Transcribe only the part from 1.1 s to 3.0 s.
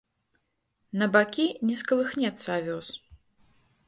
бакі не скалыхнецца авёс.